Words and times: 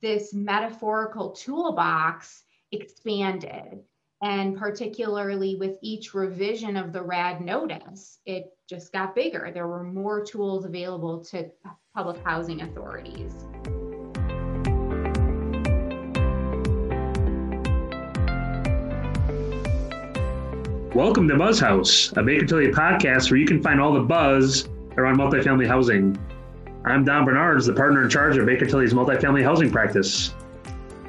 this 0.00 0.32
metaphorical 0.32 1.30
toolbox 1.30 2.44
expanded. 2.72 3.80
And 4.22 4.56
particularly 4.56 5.54
with 5.56 5.78
each 5.80 6.12
revision 6.12 6.76
of 6.76 6.92
the 6.92 7.02
RAD 7.02 7.40
notice, 7.40 8.18
it 8.26 8.52
just 8.68 8.92
got 8.92 9.14
bigger. 9.14 9.50
There 9.54 9.68
were 9.68 9.84
more 9.84 10.24
tools 10.24 10.64
available 10.64 11.24
to 11.26 11.50
public 11.94 12.22
housing 12.24 12.62
authorities. 12.62 13.32
Welcome 20.94 21.28
to 21.28 21.36
Buzz 21.36 21.60
House, 21.60 22.12
a 22.16 22.22
Baker 22.22 22.44
Tilly 22.44 22.72
podcast 22.72 23.30
where 23.30 23.38
you 23.38 23.46
can 23.46 23.62
find 23.62 23.80
all 23.80 23.92
the 23.92 24.00
buzz 24.00 24.68
around 24.96 25.18
multifamily 25.18 25.68
housing. 25.68 26.18
I'm 26.84 27.04
Don 27.04 27.24
Bernards, 27.24 27.66
the 27.66 27.72
partner 27.72 28.04
in 28.04 28.10
charge 28.10 28.36
of 28.36 28.46
Baker 28.46 28.64
Tilly's 28.64 28.92
multifamily 28.92 29.42
housing 29.42 29.70
practice. 29.70 30.32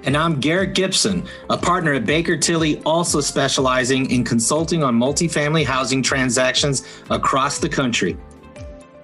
And 0.03 0.17
I'm 0.17 0.39
Garrick 0.39 0.73
Gibson, 0.73 1.27
a 1.49 1.57
partner 1.57 1.93
at 1.93 2.05
Baker 2.05 2.37
Tilly, 2.37 2.81
also 2.85 3.21
specializing 3.21 4.09
in 4.09 4.23
consulting 4.23 4.83
on 4.83 4.97
multifamily 4.97 5.65
housing 5.65 6.01
transactions 6.01 6.85
across 7.09 7.59
the 7.59 7.69
country. 7.69 8.17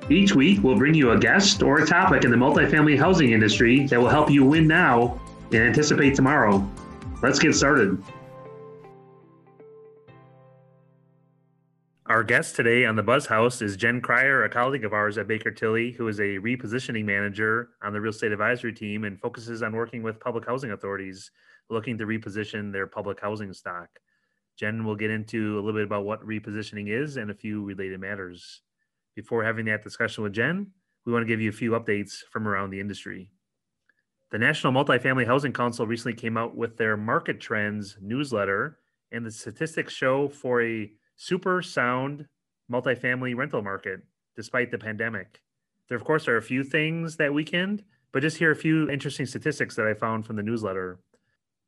Each 0.09 0.33
week, 0.33 0.63
we'll 0.63 0.77
bring 0.77 0.93
you 0.93 1.11
a 1.11 1.19
guest 1.19 1.61
or 1.61 1.79
a 1.79 1.85
topic 1.85 2.23
in 2.23 2.31
the 2.31 2.37
multifamily 2.37 2.97
housing 2.97 3.31
industry 3.31 3.87
that 3.87 3.99
will 3.99 4.09
help 4.09 4.29
you 4.29 4.45
win 4.45 4.67
now 4.67 5.19
and 5.51 5.61
anticipate 5.61 6.15
tomorrow. 6.15 6.67
Let's 7.21 7.39
get 7.39 7.53
started. 7.55 8.01
Our 12.15 12.23
guest 12.23 12.55
today 12.55 12.85
on 12.85 12.95
the 12.95 13.03
Buzz 13.03 13.25
House 13.25 13.61
is 13.61 13.75
Jen 13.75 13.99
Cryer, 13.99 14.45
a 14.45 14.49
colleague 14.49 14.85
of 14.85 14.93
ours 14.93 15.17
at 15.17 15.27
Baker 15.27 15.51
Tilly, 15.51 15.91
who 15.91 16.07
is 16.07 16.21
a 16.21 16.39
repositioning 16.39 17.03
manager 17.03 17.71
on 17.83 17.91
the 17.91 17.99
real 17.99 18.11
estate 18.11 18.31
advisory 18.31 18.71
team 18.71 19.03
and 19.03 19.19
focuses 19.19 19.61
on 19.61 19.75
working 19.75 20.01
with 20.01 20.21
public 20.21 20.45
housing 20.45 20.71
authorities 20.71 21.29
looking 21.69 21.97
to 21.97 22.05
reposition 22.05 22.71
their 22.71 22.87
public 22.87 23.19
housing 23.19 23.51
stock. 23.51 23.89
Jen 24.57 24.85
will 24.85 24.95
get 24.95 25.11
into 25.11 25.55
a 25.55 25.59
little 25.59 25.73
bit 25.73 25.83
about 25.83 26.05
what 26.05 26.25
repositioning 26.25 26.87
is 26.87 27.17
and 27.17 27.31
a 27.31 27.35
few 27.35 27.65
related 27.65 27.99
matters. 27.99 28.61
Before 29.13 29.43
having 29.43 29.65
that 29.65 29.83
discussion 29.83 30.23
with 30.23 30.31
Jen, 30.31 30.71
we 31.05 31.11
want 31.11 31.23
to 31.23 31.27
give 31.27 31.41
you 31.41 31.49
a 31.49 31.51
few 31.51 31.71
updates 31.71 32.19
from 32.31 32.47
around 32.47 32.69
the 32.69 32.79
industry. 32.79 33.29
The 34.31 34.39
National 34.39 34.71
Multifamily 34.71 35.27
Housing 35.27 35.51
Council 35.51 35.85
recently 35.85 36.15
came 36.15 36.37
out 36.37 36.55
with 36.55 36.77
their 36.77 36.95
Market 36.95 37.41
Trends 37.41 37.97
newsletter, 38.01 38.79
and 39.11 39.25
the 39.25 39.31
statistics 39.31 39.93
show 39.93 40.29
for 40.29 40.61
a 40.61 40.89
super 41.15 41.61
sound 41.61 42.27
multifamily 42.71 43.35
rental 43.35 43.61
market 43.61 44.01
despite 44.35 44.71
the 44.71 44.77
pandemic. 44.77 45.41
There, 45.87 45.97
of 45.97 46.03
course, 46.03 46.27
are 46.27 46.37
a 46.37 46.41
few 46.41 46.63
things 46.63 47.15
that 47.17 47.33
weakened, 47.33 47.83
but 48.11 48.21
just 48.21 48.37
here 48.37 48.51
a 48.51 48.55
few 48.55 48.89
interesting 48.89 49.25
statistics 49.25 49.75
that 49.75 49.87
I 49.87 49.93
found 49.93 50.25
from 50.25 50.35
the 50.35 50.43
newsletter. 50.43 50.99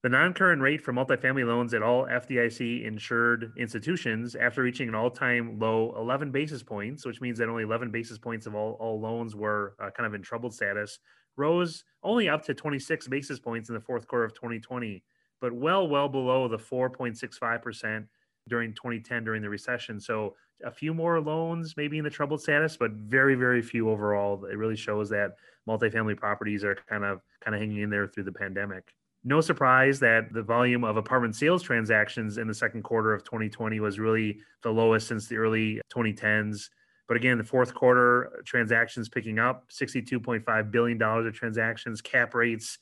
The 0.04 0.10
non 0.10 0.34
current 0.34 0.62
rate 0.62 0.82
for 0.82 0.94
multifamily 0.94 1.46
loans 1.46 1.74
at 1.74 1.82
all 1.82 2.06
FDIC 2.06 2.86
insured 2.86 3.52
institutions 3.58 4.36
after 4.36 4.62
reaching 4.62 4.88
an 4.88 4.96
all 4.96 5.10
time 5.10 5.60
low 5.60 5.94
11 5.98 6.32
basis 6.32 6.62
points, 6.64 7.06
which 7.06 7.20
means 7.20 7.40
that 7.40 7.50
only 7.50 7.64
11 7.64 7.92
basis 7.92 8.18
points 8.18 8.46
of 8.46 8.56
all, 8.56 8.74
all 8.80 9.00
loans 9.00 9.36
were 9.36 9.76
uh, 9.80 9.90
kind 9.90 10.06
of 10.06 10.14
in 10.14 10.22
troubled 10.22 10.54
status, 10.54 11.00
rose 11.36 11.84
only 12.04 12.30
up 12.30 12.44
to 12.46 12.54
26 12.54 13.08
basis 13.08 13.40
points 13.40 13.70
in 13.70 13.76
the 13.76 13.82
fourth 13.82 14.08
quarter 14.08 14.26
of 14.26 14.34
2020, 14.34 15.04
but 15.42 15.52
well, 15.52 15.88
well 15.88 16.08
below 16.08 16.48
the 16.48 16.58
4.65% 16.58 18.08
during 18.48 18.74
2010 18.74 19.24
during 19.24 19.42
the 19.42 19.50
recession. 19.50 20.00
So 20.00 20.36
a 20.64 20.72
few 20.72 20.94
more 20.94 21.20
loans 21.22 21.76
maybe 21.78 21.98
in 21.98 22.04
the 22.04 22.10
troubled 22.10 22.42
status, 22.42 22.78
but 22.78 22.92
very, 22.92 23.36
very 23.36 23.62
few 23.62 23.90
overall. 23.90 24.46
It 24.46 24.58
really 24.58 24.76
shows 24.76 25.10
that 25.10 25.36
multifamily 25.68 26.18
properties 26.18 26.64
are 26.64 26.76
kind 26.90 27.04
of 27.04 27.22
kind 27.44 27.56
of 27.56 27.62
hanging 27.62 27.82
in 27.82 27.90
there 27.90 28.08
through 28.08 28.24
the 28.24 28.32
pandemic. 28.32 28.94
No 29.24 29.42
surprise 29.42 30.00
that 30.00 30.32
the 30.32 30.42
volume 30.42 30.84
of 30.84 30.96
apartment 30.96 31.36
sales 31.36 31.62
transactions 31.62 32.38
in 32.38 32.48
the 32.48 32.54
second 32.54 32.84
quarter 32.84 33.14
of 33.14 33.24
2020 33.24 33.80
was 33.80 34.00
really 34.00 34.40
the 34.64 34.70
lowest 34.70 35.08
since 35.08 35.28
the 35.28 35.38
early 35.38 35.82
2010s. 35.94 36.70
But 37.08 37.18
again, 37.18 37.38
the 37.38 37.44
fourth 37.44 37.74
quarter 37.74 38.42
transactions 38.46 39.10
picking 39.10 39.40
up 39.40 39.70
$62.5 39.70 40.72
billion 40.72 41.02
of 41.02 41.34
transactions, 41.34 42.02
cap 42.02 42.34
rates 42.36 42.78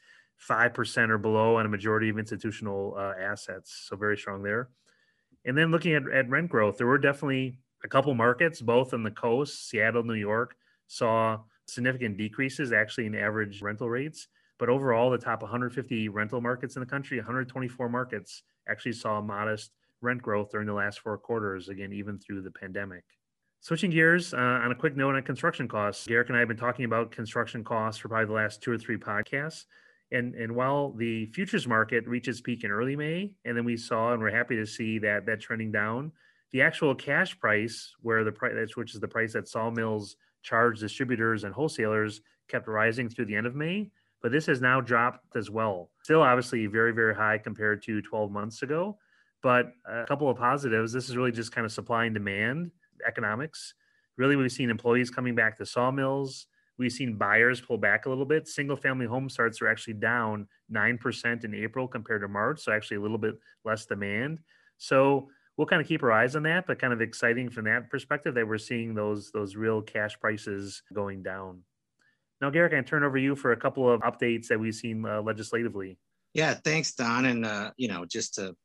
5% 0.50 1.10
or 1.10 1.18
below 1.18 1.58
on 1.58 1.66
a 1.66 1.70
majority 1.70 2.10
of 2.10 2.20
institutional 2.20 2.96
uh, 2.98 3.14
assets. 3.20 3.86
So 3.88 3.96
very 3.96 4.18
strong 4.18 4.44
there. 4.44 4.70
And 5.46 5.58
then 5.58 5.72
looking 5.72 5.94
at, 5.94 6.04
at 6.12 6.30
rent 6.30 6.50
growth, 6.50 6.78
there 6.78 6.88
were 6.88 6.98
definitely 6.98 7.58
a 7.84 7.88
couple 7.88 8.14
markets, 8.16 8.62
both 8.62 8.94
on 8.94 9.04
the 9.04 9.12
coast, 9.12 9.70
Seattle, 9.70 10.04
New 10.04 10.16
York, 10.16 10.56
saw 10.88 11.40
significant 11.68 12.18
decreases 12.18 12.72
actually 12.72 13.06
in 13.06 13.16
average 13.16 13.62
rental 13.62 13.90
rates. 13.90 14.28
But 14.58 14.70
overall, 14.70 15.12
the 15.12 15.18
top 15.18 15.42
150 15.42 16.10
rental 16.10 16.42
markets 16.42 16.76
in 16.76 16.80
the 16.80 16.86
country, 16.86 17.18
124 17.18 17.90
markets 17.90 18.44
actually 18.68 18.94
saw 18.94 19.22
modest 19.22 19.72
rent 20.02 20.22
growth 20.22 20.52
during 20.52 20.68
the 20.68 20.74
last 20.74 21.00
four 21.00 21.18
quarters, 21.18 21.70
again, 21.70 21.94
even 21.94 22.18
through 22.18 22.42
the 22.42 22.52
pandemic. 22.52 23.04
Switching 23.62 23.90
gears 23.90 24.34
uh, 24.34 24.38
on 24.38 24.72
a 24.72 24.76
quick 24.76 24.96
note 24.96 25.16
on 25.16 25.24
construction 25.24 25.68
costs, 25.68 26.06
Garrick 26.08 26.30
and 26.30 26.38
I 26.38 26.40
have 26.40 26.48
been 26.48 26.58
talking 26.58 26.86
about 26.86 27.12
construction 27.12 27.64
costs 27.64 28.00
for 28.00 28.10
probably 28.10 28.28
the 28.28 28.34
last 28.34 28.62
two 28.62 28.72
or 28.72 28.78
three 28.78 28.98
podcasts. 28.98 29.66
And, 30.12 30.36
and 30.36 30.56
while 30.56 30.92
the 30.92 31.26
futures 31.28 31.68
market 31.68 32.08
reaches 32.08 32.42
peak 32.42 32.64
in 32.64 32.72
early 32.72 32.96
May, 32.96 33.32
and 33.44 33.58
then 33.58 33.66
we 33.66 33.76
saw, 33.76 34.14
and 34.14 34.22
we're 34.22 34.32
happy 34.32 34.56
to 34.56 34.66
see 34.66 35.00
that 35.00 35.26
that 35.26 35.42
trending 35.42 35.72
down, 35.72 36.12
the 36.52 36.62
actual 36.62 36.94
cash 36.94 37.38
price, 37.40 37.94
where 38.02 38.24
the 38.24 38.32
price, 38.32 38.78
which 38.78 38.94
is 38.94 39.02
the 39.02 39.08
price 39.08 39.34
that 39.34 39.48
sawmills 39.48 40.16
charge 40.44 40.80
distributors 40.80 41.44
and 41.44 41.54
wholesalers, 41.54 42.22
kept 42.48 42.68
rising 42.68 43.10
through 43.10 43.26
the 43.26 43.36
end 43.36 43.48
of 43.48 43.56
May. 43.56 43.90
But 44.22 44.32
this 44.32 44.46
has 44.46 44.62
now 44.62 44.80
dropped 44.80 45.36
as 45.36 45.50
well. 45.50 45.90
Still, 46.04 46.22
obviously, 46.22 46.66
very, 46.68 46.94
very 46.94 47.16
high 47.16 47.38
compared 47.38 47.84
to 47.84 48.02
12 48.02 48.32
months 48.32 48.62
ago. 48.62 48.98
But 49.44 49.74
a 49.88 50.06
couple 50.06 50.30
of 50.30 50.38
positives. 50.38 50.92
This 50.92 51.10
is 51.10 51.18
really 51.18 51.32
just 51.32 51.52
kind 51.52 51.66
of 51.66 51.72
supply 51.72 52.06
and 52.06 52.14
demand 52.14 52.72
economics. 53.06 53.74
Really, 54.18 54.36
we've 54.36 54.52
seen 54.52 54.70
employees 54.70 55.12
coming 55.12 55.36
back 55.36 55.58
to 55.58 55.66
sawmills 55.66 56.48
We've 56.78 56.92
seen 56.92 57.18
buyers 57.18 57.62
pull 57.62 57.78
back 57.78 58.06
a 58.06 58.10
little 58.10 58.26
bit. 58.26 58.48
Single 58.48 58.76
family 58.76 59.06
home 59.06 59.30
starts 59.30 59.62
are 59.62 59.68
actually 59.68 59.94
down 59.94 60.48
9% 60.74 61.44
in 61.44 61.54
April 61.54 61.88
compared 61.88 62.22
to 62.22 62.28
March. 62.28 62.62
So, 62.62 62.72
actually, 62.72 62.98
a 62.98 63.02
little 63.02 63.18
bit 63.18 63.36
less 63.64 63.86
demand. 63.86 64.40
So, 64.78 65.30
we'll 65.58 65.68
kind 65.68 65.82
of 65.82 65.88
keep 65.88 66.04
our 66.04 66.12
eyes 66.12 66.36
on 66.36 66.44
that, 66.44 66.68
but 66.68 66.80
kind 66.80 66.94
of 66.94 67.02
exciting 67.02 67.50
from 67.50 67.66
that 67.66 67.90
perspective 67.90 68.36
that 68.36 68.48
we're 68.48 68.58
seeing 68.58 68.94
those 68.94 69.32
those 69.32 69.56
real 69.56 69.82
cash 69.82 70.20
prices 70.20 70.82
going 70.94 71.24
down. 71.24 71.62
Now, 72.42 72.50
Garrick, 72.50 72.74
I 72.74 72.82
turn 72.82 73.04
over 73.04 73.18
you 73.18 73.36
for 73.36 73.54
a 73.54 73.58
couple 73.58 73.90
of 73.90 74.02
updates 74.02 74.48
that 74.48 74.60
we've 74.60 74.76
seen 74.76 75.06
uh, 75.06 75.22
legislatively. 75.22 75.98
Yeah, 76.34 76.56
thanks, 76.66 76.94
Don. 76.94 77.26
And 77.26 77.46
uh, 77.46 77.72
you 77.78 77.88
know, 77.88 78.06
just 78.06 78.36
to 78.36 78.56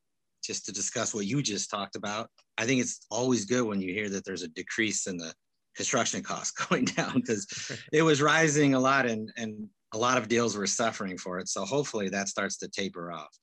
just 0.42 0.66
to 0.66 0.72
discuss 0.72 1.14
what 1.14 1.26
you 1.26 1.42
just 1.42 1.70
talked 1.70 1.96
about, 1.96 2.28
I 2.58 2.66
think 2.66 2.80
it's 2.80 3.06
always 3.10 3.44
good 3.44 3.64
when 3.64 3.80
you 3.80 3.92
hear 3.92 4.08
that 4.08 4.24
there's 4.24 4.42
a 4.42 4.48
decrease 4.48 5.06
in 5.06 5.16
the 5.16 5.32
construction 5.76 6.22
costs 6.22 6.50
going 6.68 6.84
down 6.84 7.14
because 7.14 7.46
it 7.92 8.02
was 8.02 8.22
rising 8.22 8.74
a 8.74 8.80
lot 8.80 9.06
and, 9.06 9.30
and 9.36 9.68
a 9.92 9.98
lot 9.98 10.18
of 10.18 10.28
deals 10.28 10.56
were 10.56 10.66
suffering 10.66 11.18
for 11.18 11.38
it. 11.38 11.48
So 11.48 11.64
hopefully 11.64 12.08
that 12.10 12.28
starts 12.28 12.56
to 12.58 12.68
taper 12.68 13.12
off. 13.12 13.36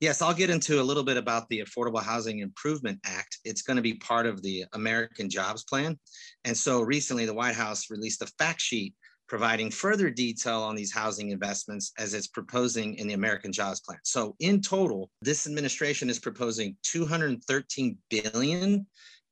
Yes, 0.00 0.20
I'll 0.20 0.34
get 0.34 0.50
into 0.50 0.80
a 0.80 0.84
little 0.84 1.02
bit 1.02 1.16
about 1.16 1.48
the 1.48 1.60
Affordable 1.60 2.02
Housing 2.02 2.40
Improvement 2.40 3.00
Act. 3.06 3.38
It's 3.44 3.62
going 3.62 3.76
to 3.76 3.82
be 3.82 3.94
part 3.94 4.26
of 4.26 4.42
the 4.42 4.66
American 4.74 5.30
Jobs 5.30 5.64
Plan. 5.64 5.98
And 6.44 6.54
so 6.54 6.82
recently 6.82 7.24
the 7.24 7.32
White 7.32 7.54
House 7.54 7.90
released 7.90 8.20
a 8.20 8.26
fact 8.38 8.60
sheet 8.60 8.94
providing 9.26 9.70
further 9.70 10.10
detail 10.10 10.62
on 10.62 10.76
these 10.76 10.92
housing 10.92 11.30
investments 11.30 11.92
as 11.98 12.14
it's 12.14 12.28
proposing 12.28 12.94
in 12.96 13.08
the 13.08 13.14
American 13.14 13.52
Jobs 13.52 13.80
Plan. 13.80 13.98
So 14.04 14.36
in 14.38 14.60
total, 14.60 15.10
this 15.22 15.46
administration 15.46 16.10
is 16.10 16.18
proposing 16.18 16.76
213 16.84 17.98
billion 18.10 18.86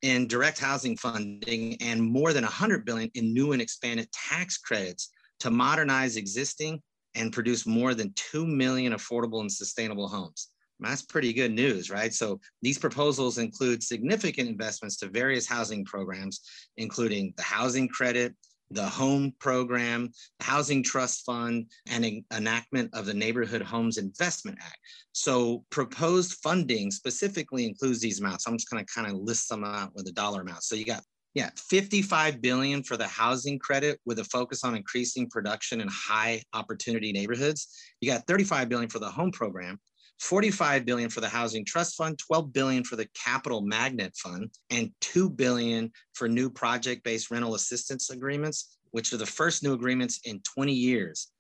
in 0.05 0.27
direct 0.27 0.59
housing 0.59 0.99
funding 0.99 1.79
and 1.81 2.03
more 2.03 2.35
than 2.35 2.45
100 2.45 2.85
billion 2.85 3.11
in 3.15 3.33
new 3.33 3.53
and 3.53 3.63
expanded 3.63 4.07
tax 4.13 4.59
credits 4.59 5.09
to 5.41 5.51
modernize 5.51 6.19
existing 6.19 6.79
and 7.15 7.33
produce 7.33 7.67
more 7.67 7.95
than 7.95 8.13
2 8.15 8.47
million 8.47 8.93
affordable 8.93 9.41
and 9.41 9.51
sustainable 9.51 10.07
homes. 10.07 10.51
That's 10.79 11.01
pretty 11.01 11.33
good 11.33 11.53
news, 11.53 11.89
right? 11.91 12.13
So 12.13 12.39
these 12.61 12.77
proposals 12.77 13.39
include 13.39 13.83
significant 13.83 14.47
investments 14.47 14.99
to 14.99 15.09
various 15.09 15.47
housing 15.47 15.87
programs, 15.87 16.43
including 16.77 17.33
the 17.39 17.43
housing 17.43 17.89
credit, 17.89 18.35
the 18.71 18.87
home 18.87 19.33
program, 19.39 20.11
the 20.39 20.45
housing 20.45 20.83
trust 20.83 21.25
fund, 21.25 21.67
and 21.89 22.05
an 22.05 22.25
enactment 22.33 22.91
of 22.95 23.07
the 23.07 23.15
Neighborhood 23.15 23.63
Homes 23.63 23.99
Investment 23.99 24.59
Act. 24.61 24.79
So 25.13 25.65
proposed 25.71 26.39
funding 26.43 26.91
specifically 26.91 27.65
includes 27.67 28.01
these 28.01 28.21
amounts. 28.21 28.47
I'm 28.47 28.57
just 28.57 28.71
going 28.71 28.85
to 28.85 28.93
kind 28.93 29.07
of 29.07 29.15
list 29.15 29.49
some 29.49 29.65
out 29.65 29.95
with 29.95 30.09
a 30.09 30.13
dollar 30.13 30.43
amount. 30.43 30.63
So 30.65 30.75
you 30.75 30.85
got 30.85 31.03
yeah, 31.35 31.51
55 31.57 32.41
billion 32.41 32.85
for 32.85 32.97
the 32.97 33.09
housing 33.09 33.59
credit 33.59 34.01
with 34.07 34.21
a 34.21 34.25
focus 34.25 34.63
on 34.63 34.77
increasing 34.77 35.29
production 35.29 35.81
in 35.81 35.89
high 35.91 36.41
opportunity 36.53 37.13
neighborhoods. 37.13 37.69
You 38.01 38.09
got 38.09 38.27
35 38.29 38.69
billion 38.69 38.89
for 38.89 39.01
the 39.01 39.11
home 39.11 39.33
program, 39.33 39.81
45 40.25 40.87
billion 40.87 41.11
for 41.11 41.21
the 41.21 41.29
housing 41.29 41.67
trust 41.67 41.97
fund 41.97 42.19
12 42.19 42.53
billion 42.53 42.83
for 42.83 42.97
the 42.97 43.07
capital 43.15 43.61
magnet 43.61 44.17
fund 44.17 44.51
and 44.71 44.91
2 45.03 45.29
billion 45.29 45.93
for 46.15 46.29
new 46.29 46.49
project-based 46.49 47.31
rental 47.31 47.55
assistance 47.55 48.09
agreements 48.09 48.79
which 48.93 49.13
are 49.13 49.19
the 49.19 49.27
first 49.27 49.63
new 49.63 49.75
agreements 49.75 50.21
in 50.25 50.41
20 50.55 50.73
years 50.73 51.31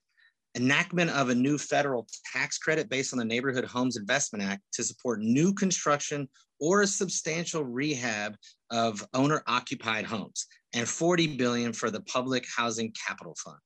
enactment 0.54 1.10
of 1.10 1.30
a 1.30 1.34
new 1.34 1.56
federal 1.56 2.06
tax 2.32 2.58
credit 2.58 2.88
based 2.88 3.12
on 3.12 3.18
the 3.18 3.24
Neighborhood 3.24 3.64
Homes 3.64 3.96
Investment 3.96 4.44
Act 4.44 4.62
to 4.74 4.84
support 4.84 5.20
new 5.20 5.52
construction 5.52 6.28
or 6.60 6.82
a 6.82 6.86
substantial 6.86 7.64
rehab 7.64 8.36
of 8.70 9.04
owner 9.14 9.42
occupied 9.46 10.04
homes 10.04 10.46
and 10.74 10.88
40 10.88 11.36
billion 11.36 11.72
for 11.72 11.90
the 11.90 12.02
public 12.02 12.46
housing 12.54 12.92
capital 13.06 13.34
fund. 13.42 13.58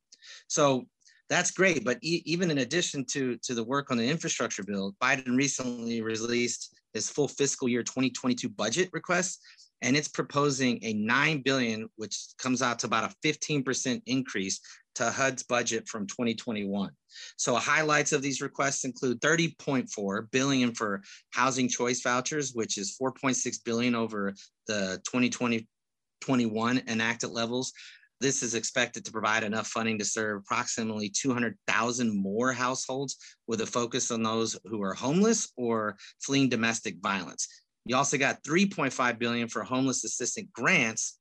So 0.46 0.86
that's 1.28 1.50
great. 1.50 1.84
But 1.84 1.98
e 2.02 2.22
even 2.25 2.50
in 2.50 2.58
addition 2.58 3.04
to, 3.12 3.36
to 3.38 3.54
the 3.54 3.64
work 3.64 3.90
on 3.90 3.96
the 3.96 4.08
infrastructure 4.08 4.64
bill, 4.64 4.94
Biden 5.02 5.36
recently 5.36 6.00
released 6.00 6.75
his 6.94 7.10
full 7.10 7.28
fiscal 7.28 7.69
year 7.69 7.82
2022 7.82 8.48
budget 8.48 8.88
request 8.92 9.40
and 9.82 9.96
it's 9.96 10.08
proposing 10.08 10.78
a 10.82 10.92
9 10.92 11.42
billion 11.42 11.88
which 11.96 12.16
comes 12.38 12.62
out 12.62 12.78
to 12.80 12.86
about 12.86 13.10
a 13.10 13.14
15% 13.26 14.02
increase 14.06 14.60
to 14.96 15.10
HUD's 15.10 15.44
budget 15.44 15.86
from 15.88 16.06
2021. 16.06 16.90
So 17.36 17.54
highlights 17.54 18.12
of 18.12 18.20
these 18.20 18.40
requests 18.40 18.84
include 18.84 19.20
30.4 19.20 20.30
billion 20.32 20.75
for 20.75 21.02
housing 21.30 21.69
choice 21.69 22.02
vouchers, 22.02 22.52
which 22.52 22.78
is 22.78 22.96
4.6 23.00 23.58
billion 23.64 23.94
over 23.94 24.34
the 24.66 25.00
2020-21 25.08 26.88
enacted 26.88 27.30
levels. 27.30 27.72
This 28.20 28.42
is 28.42 28.54
expected 28.54 29.04
to 29.04 29.12
provide 29.12 29.44
enough 29.44 29.68
funding 29.68 29.98
to 29.98 30.04
serve 30.04 30.42
approximately 30.42 31.08
200,000 31.08 32.16
more 32.20 32.52
households 32.52 33.16
with 33.46 33.60
a 33.60 33.66
focus 33.66 34.10
on 34.10 34.22
those 34.22 34.58
who 34.64 34.82
are 34.82 34.94
homeless 34.94 35.52
or 35.56 35.96
fleeing 36.20 36.48
domestic 36.48 36.96
violence. 37.00 37.46
You 37.84 37.96
also 37.96 38.18
got 38.18 38.42
3.5 38.42 39.18
billion 39.18 39.48
for 39.48 39.62
homeless 39.62 40.04
assistance 40.04 40.48
grants 40.52 41.18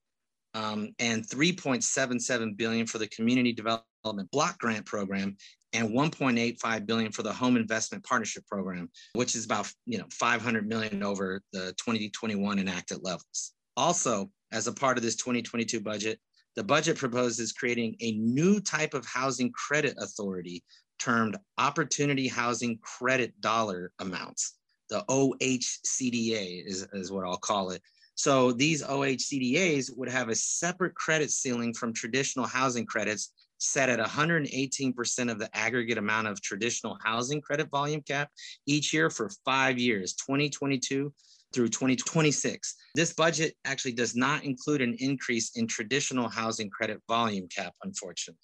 um, 0.54 0.90
and 1.00 1.24
3.77 1.24 2.58
billion 2.58 2.88
for 2.88 2.98
the 2.98 3.08
community 3.08 3.54
development 3.54 4.32
block 4.32 4.58
grant 4.60 4.86
program 4.86 5.38
and 5.74 5.90
1.85 5.90 6.86
billion 6.86 7.12
for 7.12 7.24
the 7.24 7.32
home 7.32 7.58
investment 7.58 8.04
partnership 8.04 8.46
program 8.48 8.90
which 9.14 9.36
is 9.36 9.46
about 9.46 9.72
you 9.86 9.98
know 9.98 10.06
500 10.12 10.68
million 10.68 11.04
over 11.04 11.42
the 11.52 11.74
2021 11.78 12.58
enacted 12.58 13.00
levels 13.04 13.54
also 13.76 14.30
as 14.52 14.68
a 14.68 14.74
part 14.74 14.98
of 14.98 15.04
this 15.04 15.16
2022 15.18 15.82
budget 15.82 16.20
the 16.58 16.64
budget 16.64 16.98
proposes 16.98 17.54
creating 17.54 17.96
a 18.02 18.14
new 18.14 18.60
type 18.60 18.96
of 18.96 19.06
housing 19.06 19.52
credit 19.52 19.94
authority 20.00 20.64
termed 20.98 21.38
opportunity 21.60 22.28
housing 22.28 22.80
credit 22.82 23.40
dollar 23.40 23.92
amounts. 24.00 24.56
The 24.90 25.06
ohcda 25.08 26.66
is, 26.66 26.88
is 26.94 27.12
what 27.12 27.26
i'll 27.26 27.38
call 27.38 27.70
it. 27.70 27.82
So 28.16 28.52
these 28.52 28.82
OHCDAs 28.82 29.96
would 29.96 30.10
have 30.10 30.30
a 30.30 30.36
separate 30.36 30.96
credit 30.96 31.30
ceiling 31.30 31.72
from 31.76 31.94
traditional 31.94 32.48
housing 32.48 32.88
credits 32.88 33.32
set 33.60 33.90
at 33.90 34.00
118% 34.00 35.32
of 35.32 35.38
the 35.38 35.56
aggregate 35.56 36.00
amount 36.00 36.28
of 36.28 36.42
traditional 36.42 36.98
housing 37.04 37.42
credit 37.42 37.70
volume 37.70 38.02
cap 38.02 38.32
each 38.66 38.92
year 38.92 39.12
for 39.12 39.30
five 39.46 39.78
years, 39.78 40.14
2022 40.14 41.14
through 41.54 41.70
2026. 41.70 42.76
This 42.96 43.14
budget 43.14 43.56
actually 43.66 43.94
does 43.94 44.16
not 44.16 44.44
include 44.44 44.82
an 44.82 44.96
increase 45.00 45.52
in 45.56 45.68
traditional 45.68 46.30
housing 46.30 46.70
credit 46.70 47.02
volume 47.08 47.48
cap, 47.48 47.74
unfortunately. 47.84 48.40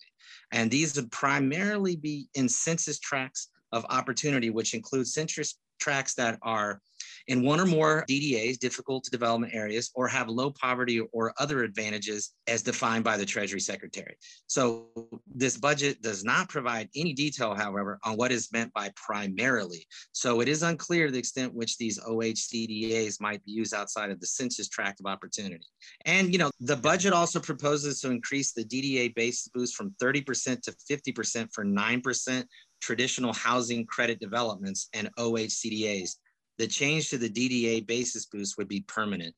And 0.52 0.70
these 0.70 0.96
would 0.96 1.12
primarily 1.12 1.96
be 1.96 2.28
in 2.36 2.48
census 2.48 3.00
tracts 3.00 3.50
of 3.72 3.86
opportunity, 3.90 4.50
which 4.50 4.74
includes 4.74 5.14
census 5.14 5.56
tracts 5.80 6.14
that 6.16 6.40
are 6.42 6.82
in 7.28 7.44
one 7.44 7.60
or 7.60 7.66
more 7.66 8.06
DDAs, 8.10 8.60
difficult 8.60 9.04
to 9.04 9.12
development 9.12 9.54
areas, 9.54 9.92
or 9.96 10.08
have 10.08 10.28
low 10.30 10.52
poverty 10.52 11.00
or 11.12 11.34
other 11.38 11.64
advantages 11.64 12.32
as 12.48 12.62
defined 12.62 13.04
by 13.04 13.18
the 13.18 13.26
Treasury 13.26 13.60
Secretary. 13.60 14.16
So 14.48 14.88
this 15.34 15.58
budget 15.58 16.02
does 16.02 16.24
not 16.24 16.50
provide 16.50 16.90
any 16.96 17.14
detail, 17.14 17.56
however, 17.56 18.00
on 18.04 18.18
what 18.18 18.32
is 18.32 18.52
meant 18.52 18.74
by 18.74 18.92
primarily. 18.96 19.88
So 20.12 20.42
it 20.42 20.48
is 20.48 20.64
unclear 20.64 21.12
the 21.12 21.20
extent 21.20 21.54
which 21.54 21.78
these 21.78 22.00
OHCDAs 22.00 23.22
might 23.22 23.44
be 23.44 23.52
used 23.52 23.74
outside 23.74 24.12
of 24.12 24.20
the 24.20 24.28
census 24.28 24.68
tract 24.68 25.00
of 25.00 25.06
opportunity. 25.06 25.68
And 26.06 26.32
you 26.32 26.40
know, 26.40 26.52
the 26.60 26.76
budget 26.76 27.14
also 27.14 27.40
proposes 27.40 28.02
to 28.02 28.12
increase 28.12 28.52
the 28.52 28.66
DDA 28.66 29.16
base 29.16 29.48
boost 29.54 29.76
from 29.76 29.96
30% 30.02 30.62
to 30.62 30.76
50% 30.90 31.54
for 31.54 31.64
9% 31.64 32.46
traditional 32.84 33.34
housing 33.34 33.86
credit 33.86 34.20
developments 34.20 34.90
and 34.94 35.10
OHCDAs 35.18 36.18
the 36.58 36.68
change 36.68 37.10
to 37.10 37.18
the 37.18 37.30
DDA 37.30 37.86
basis 37.88 38.26
boost 38.26 38.58
would 38.58 38.68
be 38.68 38.82
permanent. 38.82 39.34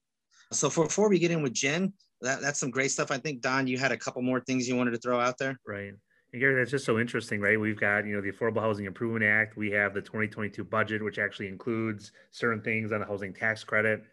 So 0.51 0.69
for, 0.69 0.85
before 0.85 1.09
we 1.09 1.19
get 1.19 1.31
in 1.31 1.41
with 1.41 1.53
Jen, 1.53 1.93
that, 2.21 2.41
that's 2.41 2.59
some 2.59 2.71
great 2.71 2.91
stuff. 2.91 3.11
I 3.11 3.17
think 3.17 3.41
Don, 3.41 3.67
you 3.67 3.77
had 3.77 3.91
a 3.91 3.97
couple 3.97 4.21
more 4.21 4.39
things 4.41 4.67
you 4.67 4.75
wanted 4.75 4.91
to 4.91 4.97
throw 4.97 5.19
out 5.19 5.37
there. 5.37 5.59
Right. 5.65 5.93
And 6.33 6.41
Gary, 6.41 6.55
that's 6.55 6.71
just 6.71 6.85
so 6.85 6.99
interesting, 6.99 7.39
right? 7.39 7.59
We've 7.59 7.79
got, 7.79 8.05
you 8.05 8.15
know, 8.15 8.21
the 8.21 8.31
Affordable 8.31 8.61
Housing 8.61 8.85
Improvement 8.85 9.23
Act. 9.23 9.55
We 9.55 9.71
have 9.71 9.93
the 9.93 10.01
2022 10.01 10.63
budget, 10.63 11.03
which 11.03 11.19
actually 11.19 11.47
includes 11.47 12.11
certain 12.31 12.61
things 12.61 12.91
on 12.91 12.99
the 12.99 13.05
housing 13.05 13.33
tax 13.33 13.63
credit. 13.63 14.03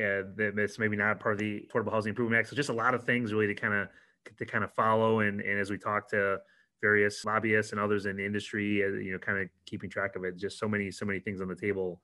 Uh, 0.00 0.22
that's 0.36 0.78
maybe 0.78 0.96
not 0.96 1.20
part 1.20 1.34
of 1.34 1.38
the 1.38 1.66
Affordable 1.70 1.92
Housing 1.92 2.10
Improvement 2.10 2.40
Act. 2.40 2.48
So 2.48 2.56
just 2.56 2.68
a 2.68 2.74
lot 2.74 2.94
of 2.94 3.04
things 3.04 3.32
really 3.32 3.46
to 3.46 3.54
kind 3.54 3.74
of 3.74 3.88
to 4.38 4.46
kind 4.46 4.64
of 4.64 4.72
follow. 4.72 5.20
And, 5.20 5.40
and 5.40 5.60
as 5.60 5.70
we 5.70 5.78
talk 5.78 6.08
to 6.10 6.40
various 6.80 7.24
lobbyists 7.24 7.72
and 7.72 7.80
others 7.80 8.06
in 8.06 8.16
the 8.16 8.24
industry, 8.24 8.84
uh, 8.84 8.88
you 8.88 9.12
know, 9.12 9.18
kind 9.18 9.38
of 9.38 9.48
keeping 9.64 9.90
track 9.90 10.16
of 10.16 10.24
it, 10.24 10.36
just 10.36 10.58
so 10.58 10.68
many, 10.68 10.90
so 10.90 11.04
many 11.04 11.20
things 11.20 11.40
on 11.40 11.48
the 11.48 11.54
table 11.54 12.00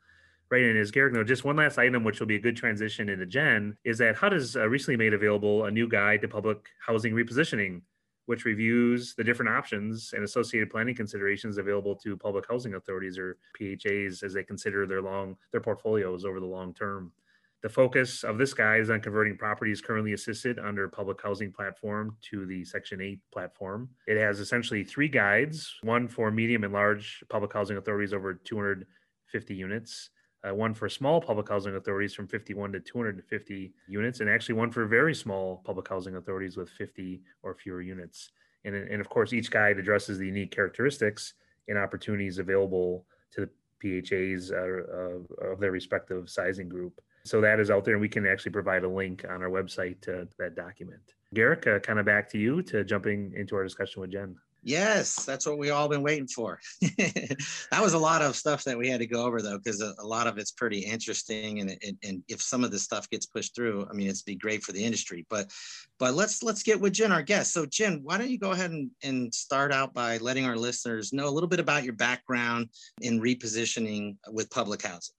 Right, 0.52 0.64
and 0.64 0.78
as 0.78 0.90
Garrick 0.90 1.14
know, 1.14 1.24
just 1.24 1.44
one 1.44 1.56
last 1.56 1.78
item, 1.78 2.04
which 2.04 2.20
will 2.20 2.26
be 2.26 2.36
a 2.36 2.38
good 2.38 2.58
transition 2.58 3.08
into 3.08 3.24
Jen, 3.24 3.74
is 3.84 3.96
that 3.96 4.16
HUD 4.16 4.32
has 4.32 4.54
uh, 4.54 4.68
recently 4.68 4.98
made 4.98 5.14
available 5.14 5.64
a 5.64 5.70
new 5.70 5.88
guide 5.88 6.20
to 6.20 6.28
public 6.28 6.58
housing 6.78 7.14
repositioning, 7.14 7.80
which 8.26 8.44
reviews 8.44 9.14
the 9.14 9.24
different 9.24 9.50
options 9.50 10.12
and 10.12 10.22
associated 10.22 10.68
planning 10.68 10.94
considerations 10.94 11.56
available 11.56 11.96
to 11.96 12.18
public 12.18 12.44
housing 12.50 12.74
authorities 12.74 13.16
or 13.16 13.38
PHAs 13.58 14.22
as 14.22 14.34
they 14.34 14.44
consider 14.44 14.86
their 14.86 15.00
long 15.00 15.38
their 15.52 15.62
portfolios 15.62 16.26
over 16.26 16.38
the 16.38 16.44
long 16.44 16.74
term. 16.74 17.12
The 17.62 17.68
focus 17.68 18.24
of 18.24 18.38
this 18.38 18.52
guide 18.54 18.80
is 18.80 18.90
on 18.90 19.00
converting 19.00 19.36
properties 19.36 19.80
currently 19.80 20.14
assisted 20.14 20.58
under 20.58 20.88
public 20.88 21.22
housing 21.22 21.52
platform 21.52 22.16
to 22.30 22.44
the 22.44 22.64
Section 22.64 23.00
8 23.00 23.20
platform. 23.32 23.88
It 24.08 24.18
has 24.18 24.40
essentially 24.40 24.82
three 24.82 25.06
guides 25.06 25.72
one 25.82 26.08
for 26.08 26.32
medium 26.32 26.64
and 26.64 26.72
large 26.72 27.22
public 27.28 27.52
housing 27.52 27.76
authorities 27.76 28.12
over 28.12 28.34
250 28.34 29.54
units, 29.54 30.10
uh, 30.42 30.52
one 30.52 30.74
for 30.74 30.88
small 30.88 31.20
public 31.20 31.48
housing 31.48 31.76
authorities 31.76 32.14
from 32.14 32.26
51 32.26 32.72
to 32.72 32.80
250 32.80 33.72
units, 33.86 34.18
and 34.18 34.28
actually 34.28 34.56
one 34.56 34.72
for 34.72 34.84
very 34.86 35.14
small 35.14 35.62
public 35.64 35.88
housing 35.88 36.16
authorities 36.16 36.56
with 36.56 36.68
50 36.68 37.22
or 37.44 37.54
fewer 37.54 37.80
units. 37.80 38.32
And, 38.64 38.74
and 38.74 39.00
of 39.00 39.08
course, 39.08 39.32
each 39.32 39.52
guide 39.52 39.78
addresses 39.78 40.18
the 40.18 40.26
unique 40.26 40.50
characteristics 40.50 41.34
and 41.68 41.78
opportunities 41.78 42.38
available 42.38 43.06
to 43.30 43.46
the 43.46 44.02
PHAs 44.02 44.50
uh, 44.50 45.46
of 45.46 45.60
their 45.60 45.70
respective 45.70 46.28
sizing 46.28 46.68
group. 46.68 47.00
So 47.24 47.40
that 47.40 47.60
is 47.60 47.70
out 47.70 47.84
there, 47.84 47.94
and 47.94 48.00
we 48.00 48.08
can 48.08 48.26
actually 48.26 48.52
provide 48.52 48.84
a 48.84 48.88
link 48.88 49.24
on 49.28 49.42
our 49.42 49.50
website 49.50 50.00
to 50.02 50.28
that 50.38 50.56
document. 50.56 51.00
Garrick, 51.34 51.66
uh, 51.66 51.78
kind 51.78 51.98
of 51.98 52.04
back 52.04 52.28
to 52.30 52.38
you 52.38 52.62
to 52.62 52.84
jumping 52.84 53.32
into 53.36 53.56
our 53.56 53.62
discussion 53.62 54.00
with 54.00 54.10
Jen. 54.10 54.36
Yes, 54.64 55.24
that's 55.24 55.44
what 55.44 55.58
we 55.58 55.70
all 55.70 55.88
been 55.88 56.04
waiting 56.04 56.28
for. 56.28 56.60
that 56.80 57.80
was 57.80 57.94
a 57.94 57.98
lot 57.98 58.22
of 58.22 58.36
stuff 58.36 58.62
that 58.62 58.78
we 58.78 58.88
had 58.88 59.00
to 59.00 59.08
go 59.08 59.24
over 59.24 59.42
though, 59.42 59.58
because 59.58 59.80
a, 59.80 59.92
a, 59.98 60.06
lot 60.06 60.28
of 60.28 60.38
it's 60.38 60.52
pretty 60.52 60.78
interesting, 60.78 61.58
and, 61.58 61.70
and 61.82 61.96
and 62.04 62.22
if 62.28 62.40
some 62.40 62.62
of 62.62 62.70
this 62.70 62.84
stuff 62.84 63.10
gets 63.10 63.26
pushed 63.26 63.56
through, 63.56 63.88
I 63.90 63.92
mean, 63.92 64.08
it's 64.08 64.22
be 64.22 64.36
great 64.36 64.62
for 64.62 64.70
the 64.70 64.84
industry. 64.84 65.26
But 65.28 65.50
but 65.98 66.14
let's 66.14 66.44
let's 66.44 66.62
get 66.62 66.80
with 66.80 66.92
Jen, 66.92 67.10
our 67.10 67.22
guest. 67.22 67.52
So 67.52 67.66
Jen, 67.66 68.00
why 68.04 68.18
don't 68.18 68.30
you 68.30 68.38
go 68.38 68.52
ahead 68.52 68.70
and, 68.70 68.88
and 69.02 69.34
start 69.34 69.72
out 69.72 69.94
by 69.94 70.18
letting 70.18 70.46
our 70.46 70.56
listeners 70.56 71.12
know 71.12 71.26
a 71.26 71.30
little 71.30 71.48
bit 71.48 71.60
about 71.60 71.82
your 71.82 71.94
background 71.94 72.68
in 73.00 73.20
repositioning 73.20 74.16
with 74.28 74.48
public 74.48 74.82
housing. 74.82 75.16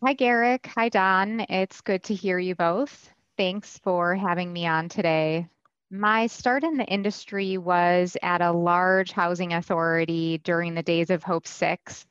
Hi, 0.00 0.14
Garrick. 0.14 0.68
Hi, 0.74 0.88
Don. 0.88 1.40
It's 1.48 1.82
good 1.82 2.02
to 2.04 2.14
hear 2.14 2.38
you 2.38 2.54
both. 2.54 3.10
Thanks 3.36 3.78
for 3.78 4.14
having 4.14 4.52
me 4.52 4.66
on 4.66 4.88
today. 4.88 5.46
My 5.90 6.26
start 6.26 6.64
in 6.64 6.76
the 6.76 6.86
industry 6.86 7.58
was 7.58 8.16
at 8.22 8.40
a 8.40 8.52
large 8.52 9.12
housing 9.12 9.52
authority 9.52 10.38
during 10.38 10.74
the 10.74 10.82
days 10.82 11.10
of 11.10 11.22
Hope 11.22 11.46
6. 11.46 12.06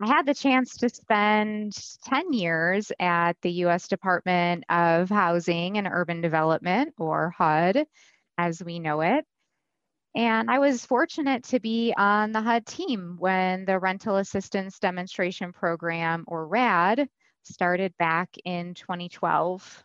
I 0.00 0.06
had 0.06 0.26
the 0.26 0.34
chance 0.34 0.76
to 0.76 0.90
spend 0.90 1.72
10 2.04 2.34
years 2.34 2.92
at 3.00 3.40
the 3.40 3.52
US 3.64 3.88
Department 3.88 4.64
of 4.68 5.08
Housing 5.08 5.78
and 5.78 5.88
Urban 5.90 6.20
Development, 6.20 6.94
or 6.98 7.30
HUD 7.30 7.86
as 8.36 8.62
we 8.62 8.78
know 8.78 9.00
it. 9.00 9.26
And 10.14 10.50
I 10.50 10.58
was 10.58 10.84
fortunate 10.84 11.44
to 11.44 11.60
be 11.60 11.94
on 11.96 12.32
the 12.32 12.40
HUD 12.40 12.66
team 12.66 13.16
when 13.18 13.64
the 13.64 13.78
Rental 13.78 14.16
Assistance 14.16 14.78
Demonstration 14.78 15.52
Program, 15.52 16.24
or 16.26 16.46
RAD, 16.46 17.08
started 17.44 17.96
back 17.98 18.30
in 18.44 18.74
2012. 18.74 19.84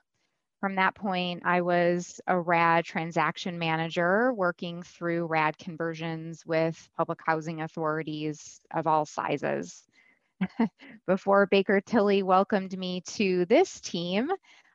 From 0.60 0.75
that 0.75 0.96
point, 0.96 1.44
I 1.46 1.62
was 1.62 2.22
a 2.25 2.39
RAD 2.39 2.86
transaction 2.86 3.60
manager 3.60 4.34
working 4.34 4.82
through 4.82 5.25
RAD 5.25 5.58
conversions 5.58 6.46
with 6.46 6.89
public 6.96 7.20
housing 7.25 7.62
authorities 7.62 8.62
of 8.74 8.88
all 8.88 9.06
sizes. 9.06 9.84
Before 11.06 11.48
Baker 11.48 11.82
Tilly 11.82 12.24
welcomed 12.24 12.77
me 12.77 13.01
to 13.01 13.46
this 13.46 13.82
team, 13.82 14.32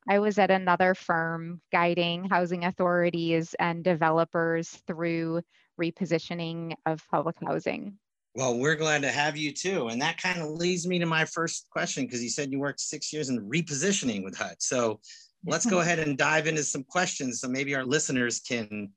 I 0.08 0.18
was 0.18 0.38
at 0.38 0.50
another 0.50 0.94
firm 0.94 1.60
guiding 1.70 2.28
housing 2.28 2.64
authorities 2.64 3.54
and 3.58 3.84
developers 3.84 4.68
through 4.86 5.42
repositioning 5.80 6.74
of 6.86 7.06
public 7.10 7.36
housing. 7.44 7.98
Well, 8.34 8.58
we're 8.58 8.76
glad 8.76 9.02
to 9.02 9.10
have 9.10 9.36
you 9.36 9.52
too. 9.52 9.88
And 9.88 10.00
that 10.00 10.20
kind 10.20 10.40
of 10.40 10.50
leads 10.50 10.86
me 10.86 10.98
to 10.98 11.06
my 11.06 11.24
first 11.24 11.68
question 11.70 12.04
because 12.04 12.22
you 12.22 12.30
said 12.30 12.52
you 12.52 12.58
worked 12.58 12.80
six 12.80 13.12
years 13.12 13.28
in 13.28 13.40
repositioning 13.48 14.24
with 14.24 14.36
HUD. 14.36 14.56
So 14.60 15.00
let's 15.44 15.66
go 15.66 15.80
ahead 15.80 15.98
and 15.98 16.16
dive 16.16 16.46
into 16.46 16.62
some 16.62 16.84
questions 16.84 17.40
so 17.40 17.48
maybe 17.48 17.74
our 17.74 17.84
listeners 17.84 18.40
can 18.40 18.90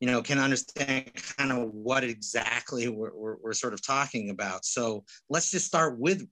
you 0.00 0.06
know 0.08 0.22
can 0.22 0.38
understand 0.38 1.10
kind 1.38 1.52
of 1.52 1.70
what 1.72 2.04
exactly 2.04 2.88
we're, 2.88 3.14
we're, 3.14 3.36
we're, 3.42 3.52
sort 3.52 3.72
of 3.74 3.84
talking 3.84 4.30
about 4.30 4.64
so 4.64 5.04
let's 5.28 5.50
just 5.50 5.66
start 5.66 5.98
with 5.98 6.26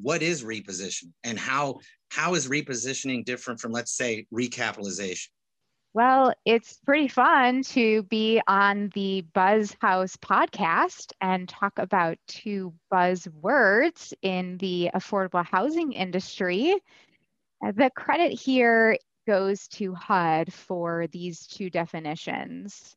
what 0.00 0.22
is 0.22 0.44
repositioning 0.44 1.12
and 1.22 1.38
how 1.38 1.78
how 2.10 2.34
is 2.34 2.48
repositioning 2.48 3.24
different 3.24 3.60
from 3.60 3.72
let's 3.72 3.92
say 3.92 4.26
recapitalization 4.32 5.28
well, 5.94 6.34
it's 6.44 6.80
pretty 6.84 7.06
fun 7.06 7.62
to 7.62 8.02
be 8.02 8.42
on 8.48 8.90
the 8.94 9.20
Buzz 9.32 9.76
House 9.80 10.16
podcast 10.16 11.12
and 11.20 11.48
talk 11.48 11.78
about 11.78 12.18
two 12.26 12.74
buzzwords 12.92 14.12
in 14.20 14.56
the 14.58 14.90
affordable 14.92 15.46
housing 15.46 15.92
industry. 15.92 16.74
The 17.62 17.92
credit 17.94 18.32
here 18.32 18.98
goes 19.28 19.68
to 19.68 19.94
HUD 19.94 20.52
for 20.52 21.06
these 21.12 21.46
two 21.46 21.70
definitions. 21.70 22.96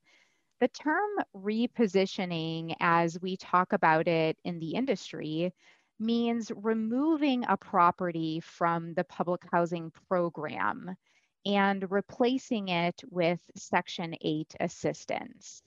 The 0.59 0.67
term 0.67 1.09
repositioning, 1.35 2.75
as 2.79 3.21
we 3.21 3.37
talk 3.37 3.73
about 3.73 4.07
it 4.07 4.39
in 4.43 4.57
the 4.57 4.71
industry, 4.71 5.53
means 5.99 6.51
removing 6.55 7.43
a 7.45 7.57
property 7.57 8.39
from 8.39 8.93
the 8.93 9.03
public 9.03 9.41
housing 9.51 9.91
program 10.07 10.95
and 11.45 11.89
replacing 11.91 12.67
it 12.67 13.01
with 13.09 13.39
Section 13.55 14.15
8 14.21 14.55
assistance. 14.59 15.63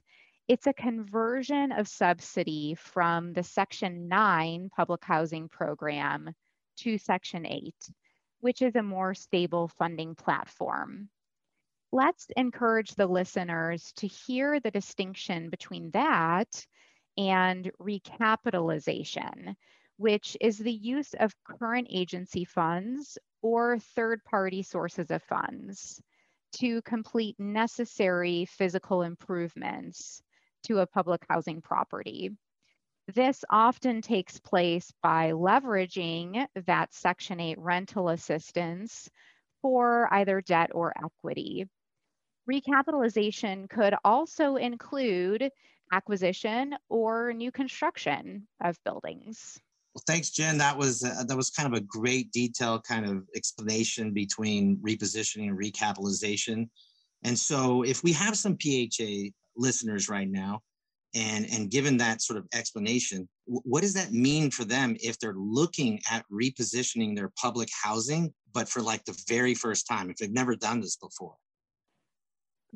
It's 0.47 0.67
a 0.67 0.73
conversion 0.73 1.73
of 1.73 1.89
subsidy 1.89 2.75
from 2.75 3.33
the 3.33 3.43
Section 3.43 4.09
9 4.09 4.71
public 4.77 5.05
housing 5.05 5.49
program 5.49 6.35
to 6.79 6.99
Section 6.99 7.47
8, 7.47 7.75
which 8.41 8.61
is 8.63 8.75
a 8.75 8.83
more 8.83 9.15
stable 9.15 9.69
funding 9.69 10.15
platform. 10.15 11.09
Let's 11.93 12.27
encourage 12.37 12.95
the 12.95 13.07
listeners 13.07 13.93
to 13.97 14.07
hear 14.07 14.61
the 14.61 14.71
distinction 14.71 15.51
between 15.51 15.91
that 15.93 16.67
and 17.17 17.71
recapitalization, 17.81 19.57
which 20.01 20.35
is 20.41 20.57
the 20.57 20.73
use 20.73 21.13
of 21.21 21.35
current 21.45 21.87
agency 21.91 22.43
funds 22.43 23.19
or 23.43 23.79
third 23.79 24.25
party 24.25 24.63
sources 24.63 25.11
of 25.11 25.23
funds 25.25 26.01
to 26.53 26.81
complete 26.81 27.39
necessary 27.39 28.47
physical 28.47 29.03
improvements 29.03 30.23
to 30.63 30.79
a 30.79 30.87
public 30.87 31.23
housing 31.29 31.61
property. 31.61 32.31
This 33.15 33.45
often 33.51 34.01
takes 34.01 34.41
place 34.41 34.91
by 35.03 35.33
leveraging 35.33 36.47
that 36.65 36.95
Section 36.95 37.39
8 37.39 37.59
rental 37.59 38.09
assistance 38.09 39.11
for 39.61 40.09
either 40.15 40.41
debt 40.41 40.71
or 40.73 40.95
equity. 40.97 41.69
Recapitalization 42.51 43.69
could 43.69 43.95
also 44.03 44.57
include 44.57 45.51
acquisition 45.93 46.75
or 46.89 47.35
new 47.35 47.53
construction 47.53 48.49
of 48.65 48.83
buildings. 48.83 49.61
Well, 49.95 50.05
thanks, 50.07 50.31
Jen. 50.31 50.59
That 50.59 50.79
was 50.79 51.03
uh, 51.03 51.25
that 51.27 51.37
was 51.37 51.51
kind 51.51 51.67
of 51.67 51.77
a 51.77 51.85
great 51.85 52.31
detailed 52.31 52.85
kind 52.85 53.05
of 53.05 53.27
explanation 53.35 54.13
between 54.13 54.77
repositioning 54.79 55.49
and 55.49 55.59
recapitalization. 55.59 56.69
And 57.25 57.37
so, 57.37 57.83
if 57.83 58.05
we 58.05 58.13
have 58.13 58.37
some 58.37 58.57
PHA 58.57 59.31
listeners 59.57 60.09
right 60.09 60.31
now, 60.31 60.61
and 61.15 61.45
and 61.51 61.71
given 61.71 61.97
that 61.97 62.23
sort 62.23 62.39
of 62.39 62.47
explanation, 62.55 63.29
what 63.47 63.83
does 63.83 63.95
that 63.95 64.13
mean 64.13 64.53
for 64.53 64.65
them 64.65 64.97
if 65.01 65.19
they're 65.19 65.35
looking 65.35 66.01
at 66.09 66.25
repositioning 66.31 67.17
their 67.17 67.33
public 67.37 67.69
housing, 67.83 68.33
but 68.55 68.69
for 68.69 68.83
like 68.83 69.05
the 69.05 69.21
very 69.29 69.55
first 69.55 69.89
time, 69.89 70.09
if 70.09 70.17
they've 70.19 70.31
never 70.31 70.55
done 70.55 70.81
this 70.81 70.97
before? 70.97 71.35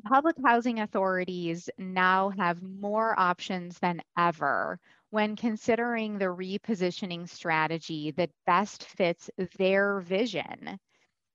Public 0.03 0.35
housing 0.43 0.81
authorities 0.81 1.69
now 1.77 2.29
have 2.31 2.61
more 2.61 3.17
options 3.17 3.79
than 3.79 4.01
ever 4.17 4.81
when 5.09 5.35
considering 5.35 6.17
the 6.17 6.25
repositioning 6.25 7.29
strategy 7.29 8.11
that 8.11 8.29
best 8.45 8.83
fits 8.83 9.29
their 9.57 10.01
vision. 10.01 10.79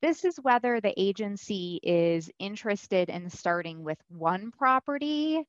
This 0.03 0.25
is 0.25 0.37
whether 0.41 0.81
the 0.81 0.95
agency 0.99 1.79
is 1.83 2.31
interested 2.39 3.11
in 3.11 3.29
starting 3.31 3.85
with 3.85 3.99
one 4.09 4.51
property 4.51 5.45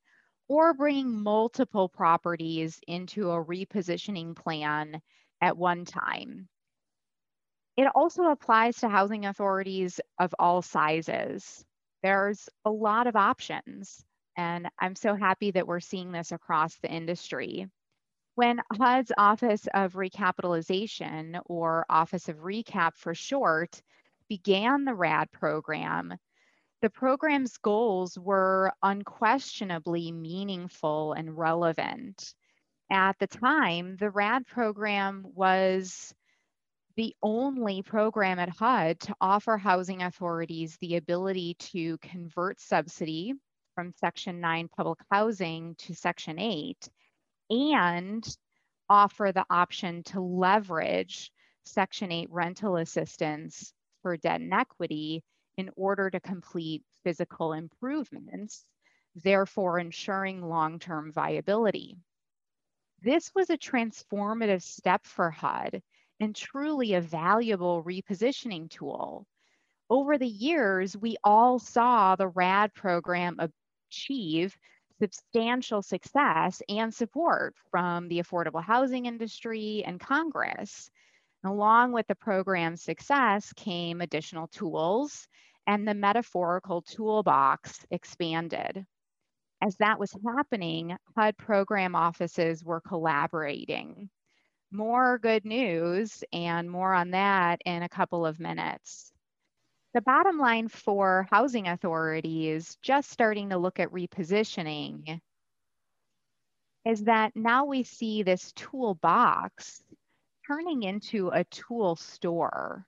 or 0.47 0.73
bringing 0.73 1.23
multiple 1.23 1.87
properties 1.87 2.79
into 2.87 3.31
a 3.31 3.43
repositioning 3.43 4.35
plan 4.35 5.01
at 5.39 5.57
one 5.57 5.85
time. 5.85 6.49
It 7.77 7.87
also 7.95 8.25
applies 8.25 8.77
to 8.77 8.89
housing 8.89 9.25
authorities 9.25 10.01
of 10.19 10.35
all 10.37 10.61
sizes. 10.61 11.63
There's 12.03 12.49
a 12.65 12.69
lot 12.69 13.07
of 13.07 13.15
options, 13.15 14.03
and 14.37 14.67
I'm 14.77 14.95
so 14.95 15.15
happy 15.15 15.51
that 15.51 15.67
we're 15.67 15.79
seeing 15.79 16.11
this 16.11 16.33
across 16.33 16.75
the 16.79 16.91
industry. 16.91 17.69
When 18.41 18.59
HUD's 18.73 19.11
Office 19.19 19.67
of 19.71 19.93
Recapitalization, 19.93 21.39
or 21.45 21.85
Office 21.87 22.27
of 22.27 22.37
Recap 22.37 22.95
for 22.95 23.13
short, 23.13 23.79
began 24.29 24.83
the 24.83 24.95
RAD 24.95 25.31
program, 25.31 26.15
the 26.81 26.89
program's 26.89 27.57
goals 27.57 28.17
were 28.17 28.71
unquestionably 28.81 30.11
meaningful 30.11 31.13
and 31.13 31.37
relevant. 31.37 32.33
At 32.89 33.19
the 33.19 33.27
time, 33.27 33.97
the 33.97 34.09
RAD 34.09 34.47
program 34.47 35.23
was 35.35 36.11
the 36.95 37.15
only 37.21 37.83
program 37.83 38.39
at 38.39 38.49
HUD 38.49 39.01
to 39.01 39.15
offer 39.21 39.55
housing 39.55 40.01
authorities 40.01 40.79
the 40.81 40.95
ability 40.95 41.57
to 41.59 41.99
convert 41.99 42.59
subsidy 42.59 43.35
from 43.75 43.93
Section 43.99 44.41
9 44.41 44.67
public 44.75 44.97
housing 45.11 45.75
to 45.75 45.93
Section 45.93 46.39
8 46.39 46.89
and 47.51 48.25
offer 48.89 49.31
the 49.31 49.45
option 49.49 50.03
to 50.03 50.21
leverage 50.21 51.31
Section 51.65 52.11
8 52.11 52.29
rental 52.31 52.77
assistance 52.77 53.73
for 54.01 54.17
debt 54.17 54.41
and 54.41 54.53
equity 54.53 55.23
in 55.57 55.69
order 55.75 56.09
to 56.09 56.19
complete 56.19 56.83
physical 57.03 57.53
improvements, 57.53 58.65
therefore 59.15 59.77
ensuring 59.77 60.41
long 60.41 60.79
term 60.79 61.11
viability. 61.11 61.97
This 63.03 63.31
was 63.35 63.49
a 63.49 63.57
transformative 63.57 64.61
step 64.61 65.05
for 65.05 65.29
HUD 65.29 65.81
and 66.19 66.35
truly 66.35 66.93
a 66.93 67.01
valuable 67.01 67.83
repositioning 67.83 68.69
tool. 68.69 69.25
Over 69.89 70.17
the 70.17 70.27
years, 70.27 70.95
we 70.95 71.17
all 71.23 71.59
saw 71.59 72.15
the 72.15 72.27
RAD 72.27 72.73
program 72.73 73.39
achieve 73.89 74.55
substantial 75.01 75.81
success 75.81 76.61
and 76.69 76.93
support 76.93 77.55
from 77.71 78.07
the 78.07 78.19
affordable 78.19 78.63
housing 78.63 79.07
industry 79.07 79.83
and 79.85 79.99
Congress. 79.99 80.91
Along 81.43 81.91
with 81.91 82.05
the 82.05 82.13
program's 82.13 82.83
success 82.83 83.51
came 83.53 83.99
additional 83.99 84.47
tools, 84.47 85.27
and 85.65 85.87
the 85.87 85.95
metaphorical 85.95 86.83
toolbox 86.83 87.83
expanded. 87.89 88.85
As 89.59 89.75
that 89.77 89.99
was 89.99 90.15
happening, 90.23 90.95
HUD 91.15 91.35
program 91.37 91.95
offices 91.95 92.63
were 92.63 92.81
collaborating. 92.81 94.09
More 94.71 95.17
good 95.17 95.45
news, 95.45 96.23
and 96.31 96.69
more 96.69 96.93
on 96.93 97.11
that 97.11 97.59
in 97.65 97.81
a 97.81 97.89
couple 97.89 98.25
of 98.25 98.39
minutes. 98.39 99.11
The 99.93 100.01
bottom 100.01 100.37
line 100.37 100.69
for 100.69 101.27
housing 101.29 101.67
authorities 101.67 102.77
just 102.81 103.09
starting 103.09 103.49
to 103.49 103.57
look 103.57 103.79
at 103.79 103.91
repositioning 103.91 105.19
is 106.85 107.03
that 107.03 107.35
now 107.35 107.65
we 107.65 107.83
see 107.83 108.23
this 108.23 108.53
toolbox 108.53 109.83
turning 110.47 110.83
into 110.83 111.27
a 111.29 111.43
tool 111.45 111.97
store. 111.97 112.85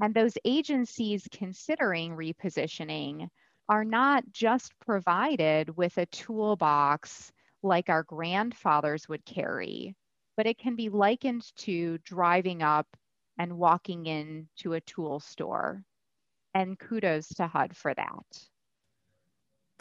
And 0.00 0.14
those 0.14 0.38
agencies 0.44 1.26
considering 1.32 2.16
repositioning 2.16 3.28
are 3.68 3.84
not 3.84 4.24
just 4.30 4.72
provided 4.78 5.76
with 5.76 5.98
a 5.98 6.06
toolbox 6.06 7.32
like 7.62 7.88
our 7.88 8.04
grandfathers 8.04 9.08
would 9.08 9.24
carry, 9.24 9.96
but 10.36 10.46
it 10.46 10.58
can 10.58 10.76
be 10.76 10.90
likened 10.90 11.44
to 11.56 11.98
driving 11.98 12.62
up 12.62 12.86
and 13.38 13.58
walking 13.58 14.06
into 14.06 14.74
a 14.74 14.80
tool 14.80 15.20
store. 15.20 15.82
And 16.54 16.78
kudos 16.78 17.28
to 17.34 17.46
HUD 17.46 17.76
for 17.76 17.92
that. 17.94 18.46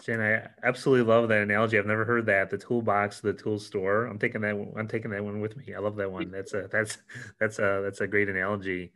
Jen, 0.04 0.20
I 0.20 0.48
absolutely 0.64 1.06
love 1.06 1.30
that 1.30 1.42
analogy. 1.42 1.78
I've 1.78 1.86
never 1.86 2.04
heard 2.04 2.26
that. 2.26 2.50
The 2.50 2.58
toolbox, 2.58 3.22
the 3.22 3.32
tool 3.32 3.58
store. 3.58 4.06
I'm 4.08 4.20
taking 4.20 4.42
that. 4.42 4.74
I'm 4.78 4.88
taking 4.90 5.10
that 5.12 5.24
one 5.24 5.40
with 5.40 5.56
me. 5.56 5.74
I 5.74 5.80
love 5.80 5.96
that 5.96 6.12
one. 6.12 6.30
That's 6.32 6.54
a 6.54 6.68
that's 6.70 6.98
that's 7.40 7.60
a 7.60 7.82
that's 7.82 8.02
a 8.02 8.08
great 8.08 8.28
analogy. 8.28 8.92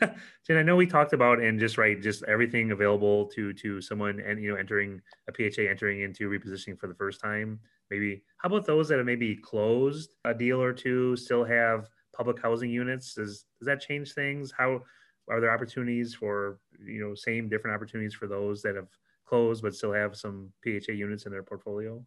Jen, 0.46 0.56
I 0.56 0.62
know 0.62 0.74
we 0.74 0.86
talked 0.86 1.12
about 1.12 1.40
and 1.40 1.60
just 1.60 1.78
right, 1.78 2.02
just 2.02 2.24
everything 2.24 2.72
available 2.72 3.26
to 3.26 3.52
to 3.54 3.80
someone 3.80 4.18
and 4.18 4.42
you 4.42 4.50
know 4.50 4.56
entering 4.56 5.00
a 5.28 5.32
PHA, 5.32 5.70
entering 5.70 6.00
into 6.00 6.28
repositioning 6.28 6.78
for 6.78 6.88
the 6.88 6.94
first 6.94 7.20
time. 7.20 7.60
Maybe 7.88 8.24
how 8.38 8.48
about 8.48 8.66
those 8.66 8.88
that 8.88 8.98
have 8.98 9.06
maybe 9.06 9.36
closed 9.36 10.14
a 10.24 10.34
deal 10.34 10.60
or 10.60 10.72
two, 10.72 11.16
still 11.16 11.44
have 11.44 11.88
public 12.20 12.42
housing 12.42 12.68
units? 12.68 13.14
Does 13.14 13.46
does 13.58 13.66
that 13.66 13.80
change 13.80 14.12
things? 14.12 14.52
How 14.52 14.82
are 15.30 15.40
there 15.40 15.54
opportunities 15.54 16.14
for 16.14 16.58
you 16.84 17.00
know 17.02 17.14
same 17.14 17.48
different 17.48 17.74
opportunities 17.74 18.12
for 18.12 18.26
those 18.26 18.60
that 18.60 18.76
have 18.76 18.88
closed 19.24 19.62
but 19.62 19.74
still 19.74 19.94
have 19.94 20.14
some 20.14 20.52
PHA 20.62 20.92
units 20.92 21.24
in 21.24 21.32
their 21.32 21.42
portfolio? 21.42 22.04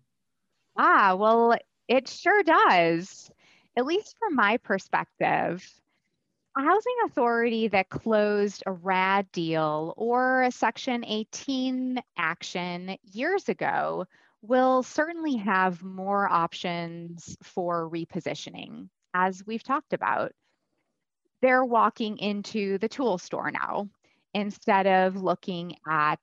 Ah, 0.78 1.16
well, 1.18 1.58
it 1.88 2.08
sure 2.08 2.44
does. 2.44 3.32
At 3.76 3.88
least 3.88 4.16
from 4.20 4.36
my 4.36 4.58
perspective, 4.58 5.68
a 6.56 6.62
housing 6.62 6.96
authority 7.06 7.70
that 7.70 7.90
closed 7.90 8.62
a 8.68 8.72
RAD 8.72 9.32
deal 9.32 9.96
or 9.98 10.44
a 10.44 10.52
Section 10.52 11.04
18 11.06 12.00
action 12.18 12.98
years 13.12 13.50
ago 13.50 14.06
will 14.44 14.84
certainly 14.84 15.38
have 15.38 15.82
more 15.82 16.30
options 16.30 17.36
for 17.42 17.90
repositioning, 17.90 18.90
as 19.14 19.46
we've 19.46 19.64
talked 19.64 19.94
about. 19.94 20.32
They're 21.42 21.66
walking 21.66 22.18
into 22.18 22.78
the 22.78 22.88
tool 22.88 23.18
store 23.18 23.52
now 23.52 23.90
instead 24.34 24.88
of 24.88 25.22
looking 25.22 25.76
at 25.88 26.20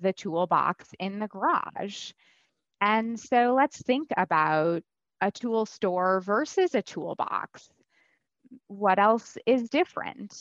the 0.00 0.12
toolbox 0.12 0.88
in 0.98 1.18
the 1.18 1.28
garage. 1.28 2.12
And 2.80 3.18
so 3.18 3.54
let's 3.56 3.80
think 3.82 4.10
about 4.16 4.82
a 5.20 5.30
tool 5.30 5.66
store 5.66 6.20
versus 6.20 6.74
a 6.74 6.82
toolbox. 6.82 7.70
What 8.66 8.98
else 8.98 9.38
is 9.46 9.70
different? 9.70 10.34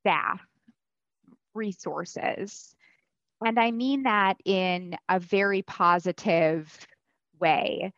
Staff, 0.00 0.40
resources. 1.54 2.74
And 3.44 3.58
I 3.58 3.70
mean 3.70 4.04
that 4.04 4.38
in 4.44 4.96
a 5.08 5.20
very 5.20 5.62
positive 5.62 6.86
way, 7.38 7.92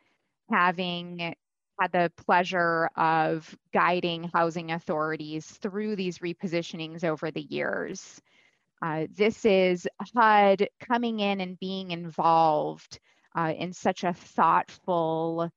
having 0.51 1.35
had 1.79 1.91
the 1.91 2.11
pleasure 2.17 2.89
of 2.95 3.55
guiding 3.73 4.29
housing 4.33 4.71
authorities 4.71 5.45
through 5.45 5.95
these 5.95 6.19
repositionings 6.19 7.03
over 7.03 7.31
the 7.31 7.41
years. 7.41 8.21
Uh, 8.81 9.07
this 9.13 9.45
is 9.45 9.87
HUD 10.15 10.67
coming 10.79 11.19
in 11.19 11.41
and 11.41 11.59
being 11.59 11.91
involved 11.91 12.99
uh, 13.35 13.53
in 13.57 13.73
such 13.73 14.03
a 14.03 14.13
thoughtful, 14.13 15.49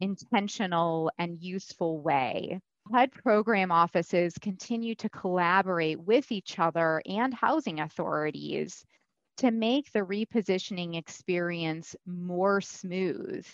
intentional, 0.00 1.10
and 1.18 1.42
useful 1.42 2.00
way. 2.00 2.60
HUD 2.92 3.12
program 3.12 3.70
offices 3.70 4.34
continue 4.40 4.94
to 4.96 5.08
collaborate 5.10 6.00
with 6.00 6.32
each 6.32 6.58
other 6.58 7.02
and 7.06 7.32
housing 7.32 7.80
authorities 7.80 8.84
to 9.36 9.50
make 9.50 9.92
the 9.92 10.00
repositioning 10.00 10.96
experience 10.96 11.94
more 12.06 12.60
smooth. 12.60 13.46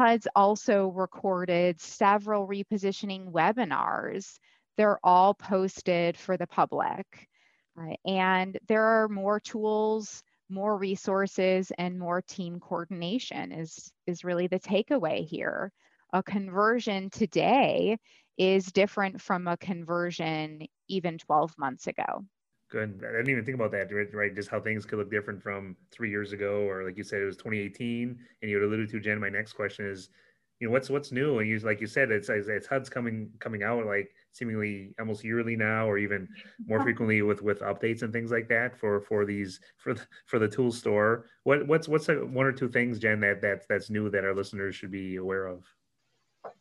HUD's 0.00 0.26
also 0.34 0.86
recorded 0.88 1.78
several 1.78 2.48
repositioning 2.48 3.30
webinars. 3.30 4.38
They're 4.78 4.98
all 5.04 5.34
posted 5.34 6.16
for 6.16 6.38
the 6.38 6.46
public. 6.46 7.04
Uh, 7.78 7.96
and 8.06 8.58
there 8.66 8.82
are 8.82 9.08
more 9.08 9.38
tools, 9.38 10.22
more 10.48 10.78
resources, 10.78 11.70
and 11.76 11.98
more 11.98 12.22
team 12.22 12.60
coordination 12.60 13.52
is, 13.52 13.92
is 14.06 14.24
really 14.24 14.46
the 14.46 14.58
takeaway 14.58 15.28
here. 15.28 15.70
A 16.14 16.22
conversion 16.22 17.10
today 17.10 17.98
is 18.38 18.72
different 18.72 19.20
from 19.20 19.46
a 19.48 19.58
conversion 19.58 20.66
even 20.88 21.18
12 21.18 21.52
months 21.58 21.88
ago. 21.88 22.24
Good. 22.70 23.02
I 23.02 23.10
didn't 23.10 23.30
even 23.30 23.44
think 23.44 23.56
about 23.56 23.72
that, 23.72 23.92
right? 24.14 24.34
Just 24.34 24.48
how 24.48 24.60
things 24.60 24.86
could 24.86 25.00
look 25.00 25.10
different 25.10 25.42
from 25.42 25.76
three 25.90 26.08
years 26.08 26.32
ago, 26.32 26.60
or 26.68 26.84
like 26.84 26.96
you 26.96 27.02
said, 27.02 27.20
it 27.20 27.24
was 27.24 27.36
2018. 27.36 28.16
And 28.42 28.50
you 28.50 28.64
alluded 28.64 28.88
to 28.90 29.00
Jen. 29.00 29.18
My 29.18 29.28
next 29.28 29.54
question 29.54 29.86
is, 29.86 30.08
you 30.60 30.68
know, 30.68 30.72
what's 30.72 30.88
what's 30.88 31.10
new? 31.10 31.40
And 31.40 31.48
you, 31.48 31.58
like 31.60 31.80
you 31.80 31.88
said, 31.88 32.12
it's 32.12 32.28
it's 32.28 32.68
HUD's 32.68 32.88
coming 32.88 33.30
coming 33.40 33.64
out 33.64 33.86
like 33.86 34.14
seemingly 34.32 34.94
almost 35.00 35.24
yearly 35.24 35.56
now, 35.56 35.88
or 35.88 35.98
even 35.98 36.28
more 36.64 36.80
frequently 36.80 37.22
with 37.22 37.42
with 37.42 37.58
updates 37.60 38.02
and 38.02 38.12
things 38.12 38.30
like 38.30 38.48
that 38.50 38.78
for 38.78 39.00
for 39.00 39.24
these 39.24 39.58
for 39.78 39.94
the, 39.94 40.06
for 40.26 40.38
the 40.38 40.48
tool 40.48 40.70
store. 40.70 41.26
What 41.42 41.66
what's 41.66 41.88
what's 41.88 42.08
a, 42.08 42.16
one 42.16 42.46
or 42.46 42.52
two 42.52 42.68
things, 42.68 43.00
Jen, 43.00 43.18
that 43.20 43.42
that's 43.42 43.66
that's 43.66 43.90
new 43.90 44.10
that 44.10 44.24
our 44.24 44.34
listeners 44.34 44.76
should 44.76 44.92
be 44.92 45.16
aware 45.16 45.46
of? 45.46 45.64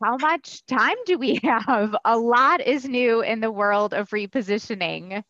How 0.01 0.17
much 0.17 0.65
time 0.65 0.97
do 1.05 1.19
we 1.19 1.39
have? 1.43 1.95
A 2.05 2.17
lot 2.17 2.61
is 2.61 2.85
new 2.85 3.21
in 3.21 3.41
the 3.41 3.51
world 3.51 3.93
of 3.93 4.09
repositioning 4.09 5.23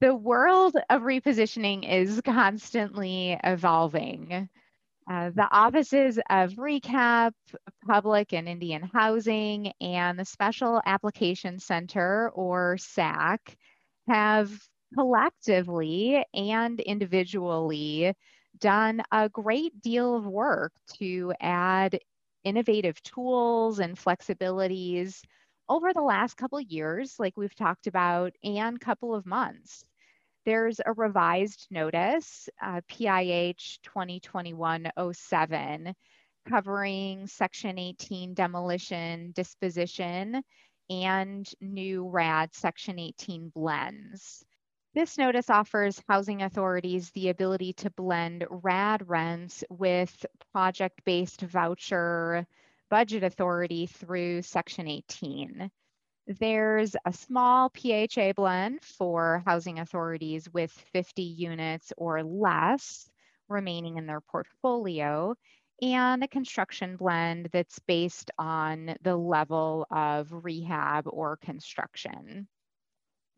the 0.00 0.14
world 0.14 0.76
of 0.90 1.02
repositioning 1.02 1.88
is 1.88 2.20
constantly 2.24 3.38
evolving. 3.44 4.48
Uh, 5.10 5.30
the 5.34 5.48
offices 5.50 6.18
of 6.30 6.52
ReCap, 6.52 7.32
Public 7.86 8.32
and 8.32 8.48
Indian 8.48 8.82
Housing, 8.82 9.72
and 9.80 10.18
the 10.18 10.24
Special 10.24 10.80
Application 10.86 11.58
Center, 11.58 12.30
or 12.30 12.78
SAC, 12.78 13.56
have 14.08 14.50
collectively 14.94 16.24
and 16.32 16.80
individually 16.80 18.14
done 18.58 19.02
a 19.10 19.28
great 19.28 19.80
deal 19.80 20.14
of 20.14 20.26
work 20.26 20.72
to 20.94 21.32
add 21.40 21.98
innovative 22.44 23.02
tools 23.02 23.78
and 23.80 23.96
flexibilities 23.96 25.20
over 25.72 25.92
the 25.94 26.02
last 26.02 26.36
couple 26.36 26.60
years, 26.60 27.14
like 27.18 27.34
we've 27.34 27.54
talked 27.54 27.86
about, 27.86 28.34
and 28.44 28.78
couple 28.78 29.14
of 29.14 29.24
months. 29.24 29.86
There's 30.44 30.82
a 30.84 30.92
revised 30.92 31.66
notice, 31.70 32.50
uh, 32.60 32.82
PIH 32.90 33.78
2021-07, 33.82 35.94
covering 36.46 37.26
Section 37.26 37.78
18 37.78 38.34
demolition, 38.34 39.32
disposition, 39.34 40.42
and 40.90 41.48
new 41.62 42.06
RAD 42.06 42.54
Section 42.54 42.98
18 42.98 43.50
blends. 43.54 44.44
This 44.92 45.16
notice 45.16 45.48
offers 45.48 46.02
housing 46.06 46.42
authorities 46.42 47.10
the 47.12 47.30
ability 47.30 47.72
to 47.74 47.88
blend 47.88 48.44
RAD 48.50 49.08
rents 49.08 49.64
with 49.70 50.26
project 50.52 51.02
based 51.06 51.40
voucher 51.40 52.46
budget 52.92 53.24
authority 53.24 53.86
through 53.86 54.42
Section 54.42 54.86
18. 54.86 55.70
There's 56.26 56.94
a 57.06 57.12
small 57.14 57.70
PHA 57.70 58.34
blend 58.36 58.84
for 58.84 59.42
housing 59.46 59.78
authorities 59.78 60.46
with 60.52 60.70
50 60.92 61.22
units 61.22 61.94
or 61.96 62.22
less 62.22 63.08
remaining 63.48 63.96
in 63.96 64.04
their 64.04 64.20
portfolio, 64.20 65.34
and 65.80 66.22
a 66.22 66.28
construction 66.28 66.96
blend 66.96 67.48
that's 67.50 67.78
based 67.78 68.30
on 68.38 68.94
the 69.00 69.16
level 69.16 69.86
of 69.90 70.28
rehab 70.30 71.06
or 71.06 71.38
construction. 71.38 72.46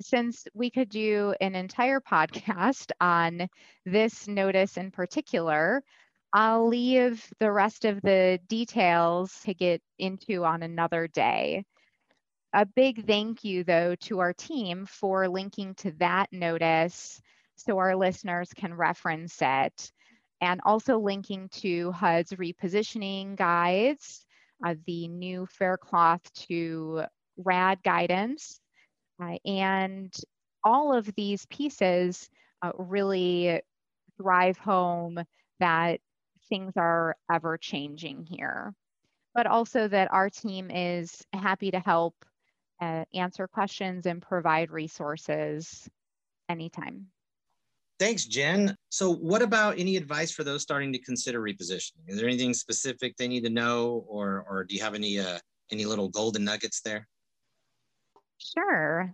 Since 0.00 0.48
we 0.52 0.68
could 0.68 0.88
do 0.88 1.32
an 1.40 1.54
entire 1.54 2.00
podcast 2.12 2.90
on 3.00 3.48
this 3.86 4.26
notice 4.26 4.76
in 4.76 4.90
particular, 4.90 5.84
I'll 6.34 6.66
leave 6.66 7.24
the 7.38 7.52
rest 7.52 7.84
of 7.84 8.02
the 8.02 8.40
details 8.48 9.40
to 9.44 9.54
get 9.54 9.80
into 10.00 10.44
on 10.44 10.64
another 10.64 11.06
day. 11.06 11.64
A 12.52 12.66
big 12.66 13.06
thank 13.06 13.44
you, 13.44 13.62
though, 13.62 13.94
to 14.00 14.18
our 14.18 14.32
team 14.32 14.84
for 14.84 15.28
linking 15.28 15.76
to 15.76 15.92
that 16.00 16.32
notice 16.32 17.22
so 17.54 17.78
our 17.78 17.94
listeners 17.94 18.50
can 18.52 18.74
reference 18.74 19.38
it, 19.40 19.92
and 20.40 20.60
also 20.64 20.98
linking 20.98 21.48
to 21.50 21.92
HUD's 21.92 22.32
repositioning 22.32 23.36
guides, 23.36 24.26
uh, 24.66 24.74
the 24.86 25.06
new 25.06 25.46
Faircloth 25.46 26.32
to 26.48 27.04
RAD 27.36 27.80
guidance, 27.84 28.58
uh, 29.22 29.36
and 29.44 30.12
all 30.64 30.92
of 30.92 31.08
these 31.14 31.46
pieces 31.46 32.28
uh, 32.60 32.72
really 32.76 33.60
drive 34.20 34.58
home 34.58 35.22
that 35.60 36.00
things 36.54 36.74
are 36.76 37.16
ever 37.32 37.58
changing 37.58 38.24
here, 38.24 38.72
but 39.34 39.48
also 39.48 39.88
that 39.88 40.12
our 40.12 40.30
team 40.30 40.70
is 40.70 41.26
happy 41.32 41.72
to 41.72 41.80
help 41.80 42.14
uh, 42.80 43.04
answer 43.12 43.48
questions 43.48 44.06
and 44.06 44.22
provide 44.22 44.70
resources 44.70 45.88
anytime. 46.48 47.08
Thanks, 47.98 48.26
Jen. 48.26 48.76
So, 48.90 49.12
what 49.12 49.42
about 49.42 49.80
any 49.80 49.96
advice 49.96 50.30
for 50.30 50.44
those 50.44 50.62
starting 50.62 50.92
to 50.92 50.98
consider 51.00 51.40
repositioning? 51.40 52.06
Is 52.06 52.18
there 52.18 52.28
anything 52.28 52.54
specific 52.54 53.16
they 53.16 53.26
need 53.26 53.42
to 53.44 53.50
know, 53.50 54.04
or 54.06 54.44
or 54.48 54.62
do 54.62 54.76
you 54.76 54.82
have 54.82 54.94
any 54.94 55.18
uh, 55.18 55.38
any 55.72 55.84
little 55.86 56.08
golden 56.08 56.44
nuggets 56.44 56.80
there? 56.82 57.08
Sure. 58.38 59.12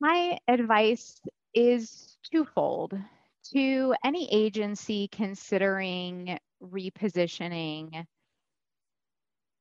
My 0.00 0.38
advice 0.48 1.20
is 1.54 2.16
twofold 2.32 2.98
To 3.52 3.94
any 4.04 4.28
agency 4.32 5.08
considering 5.08 6.38
repositioning, 6.62 8.06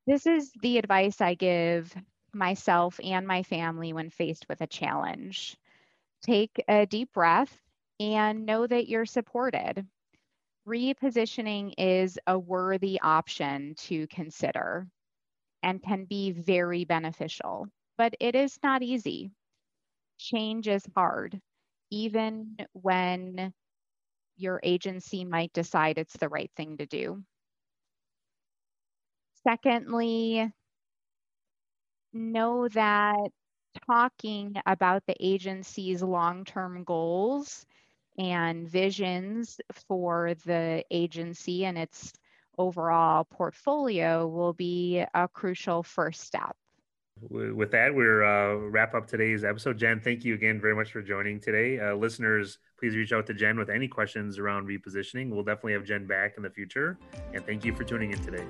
this 0.07 0.25
is 0.25 0.51
the 0.61 0.77
advice 0.77 1.21
I 1.21 1.35
give 1.35 1.95
myself 2.33 2.99
and 3.03 3.27
my 3.27 3.43
family 3.43 3.93
when 3.93 4.09
faced 4.09 4.47
with 4.49 4.61
a 4.61 4.67
challenge. 4.67 5.55
Take 6.23 6.63
a 6.67 6.85
deep 6.85 7.13
breath 7.13 7.55
and 7.99 8.45
know 8.45 8.65
that 8.65 8.87
you're 8.87 9.05
supported. 9.05 9.85
Repositioning 10.67 11.73
is 11.77 12.17
a 12.25 12.39
worthy 12.39 12.99
option 13.01 13.75
to 13.75 14.07
consider 14.07 14.87
and 15.61 15.81
can 15.81 16.05
be 16.05 16.31
very 16.31 16.85
beneficial, 16.85 17.67
but 17.97 18.15
it 18.19 18.35
is 18.35 18.57
not 18.63 18.81
easy. 18.83 19.31
Change 20.17 20.67
is 20.67 20.85
hard, 20.95 21.39
even 21.91 22.57
when 22.73 23.53
your 24.37 24.59
agency 24.63 25.25
might 25.25 25.53
decide 25.53 25.97
it's 25.97 26.17
the 26.17 26.29
right 26.29 26.51
thing 26.55 26.77
to 26.77 26.85
do. 26.85 27.23
Secondly, 29.43 30.51
know 32.13 32.67
that 32.69 33.29
talking 33.87 34.55
about 34.65 35.03
the 35.05 35.15
agency's 35.19 36.01
long-term 36.01 36.83
goals 36.83 37.65
and 38.17 38.69
visions 38.69 39.59
for 39.87 40.33
the 40.45 40.83
agency 40.91 41.65
and 41.65 41.77
its 41.77 42.13
overall 42.57 43.25
portfolio 43.25 44.27
will 44.27 44.53
be 44.53 45.03
a 45.13 45.27
crucial 45.27 45.83
first 45.83 46.21
step. 46.21 46.55
With 47.21 47.71
that, 47.71 47.95
we're 47.95 48.23
uh, 48.23 48.55
wrap 48.55 48.93
up 48.93 49.07
today's 49.07 49.45
episode. 49.45 49.77
Jen, 49.77 50.01
thank 50.01 50.25
you 50.25 50.33
again 50.33 50.59
very 50.59 50.75
much 50.75 50.91
for 50.91 51.01
joining 51.01 51.39
today. 51.39 51.79
Uh, 51.79 51.95
listeners, 51.95 52.57
please 52.77 52.93
reach 52.93 53.13
out 53.13 53.25
to 53.27 53.33
Jen 53.33 53.57
with 53.57 53.69
any 53.69 53.87
questions 53.87 54.37
around 54.37 54.67
repositioning. 54.67 55.29
We'll 55.29 55.43
definitely 55.43 55.73
have 55.73 55.85
Jen 55.85 56.05
back 56.05 56.33
in 56.35 56.43
the 56.43 56.49
future. 56.49 56.97
And 57.33 57.45
thank 57.45 57.63
you 57.63 57.73
for 57.73 57.85
tuning 57.85 58.11
in 58.11 58.21
today. 58.21 58.43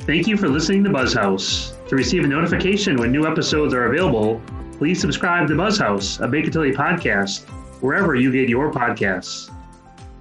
Thank 0.00 0.26
you 0.26 0.36
for 0.36 0.48
listening 0.48 0.84
to 0.84 0.90
Buzzhouse. 0.90 1.74
To 1.88 1.96
receive 1.96 2.24
a 2.24 2.28
notification 2.28 2.96
when 2.96 3.10
new 3.10 3.26
episodes 3.26 3.72
are 3.72 3.86
available, 3.86 4.42
please 4.76 5.00
subscribe 5.00 5.48
to 5.48 5.54
Buzzhouse, 5.54 6.22
a 6.22 6.28
Baker 6.28 6.50
Tilly 6.50 6.72
podcast, 6.72 7.48
wherever 7.80 8.14
you 8.14 8.30
get 8.30 8.50
your 8.50 8.70
podcasts. 8.70 9.50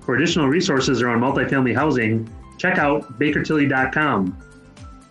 For 0.02 0.16
additional 0.16 0.48
resources 0.48 1.02
around 1.02 1.20
multifamily 1.20 1.76
housing, 1.76 2.30
check 2.58 2.78
out 2.78 3.20
bakertilly.com. 3.20 4.49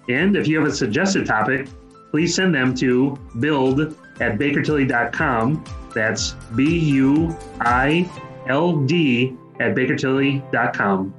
And 0.08 0.36
if 0.36 0.46
you 0.48 0.58
have 0.58 0.68
a 0.68 0.74
suggested 0.74 1.26
topic, 1.26 1.68
please 2.10 2.34
send 2.34 2.54
them 2.54 2.74
to 2.76 3.18
build 3.40 3.80
at 4.20 4.38
bakertilly.com. 4.38 5.64
That's 5.94 6.32
B 6.54 6.78
U 6.78 7.36
I 7.60 8.10
L 8.48 8.76
D 8.76 9.36
at 9.60 9.74
bakertilly.com. 9.74 11.14